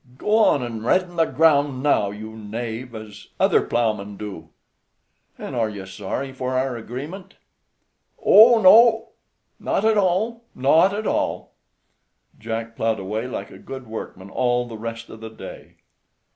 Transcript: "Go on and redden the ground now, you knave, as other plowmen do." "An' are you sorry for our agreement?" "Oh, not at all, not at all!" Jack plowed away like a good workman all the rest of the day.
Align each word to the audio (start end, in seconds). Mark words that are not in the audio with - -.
"Go 0.17 0.39
on 0.39 0.63
and 0.63 0.83
redden 0.83 1.15
the 1.15 1.25
ground 1.27 1.83
now, 1.83 2.09
you 2.09 2.31
knave, 2.35 2.95
as 2.95 3.27
other 3.39 3.61
plowmen 3.61 4.17
do." 4.17 4.49
"An' 5.37 5.53
are 5.53 5.69
you 5.69 5.85
sorry 5.85 6.31
for 6.33 6.57
our 6.57 6.75
agreement?" 6.75 7.35
"Oh, 8.19 9.11
not 9.59 9.85
at 9.85 9.99
all, 9.99 10.43
not 10.55 10.91
at 10.91 11.05
all!" 11.05 11.51
Jack 12.39 12.75
plowed 12.75 12.97
away 12.99 13.27
like 13.27 13.51
a 13.51 13.59
good 13.59 13.85
workman 13.85 14.31
all 14.31 14.65
the 14.67 14.75
rest 14.75 15.09
of 15.09 15.21
the 15.21 15.29
day. 15.29 15.75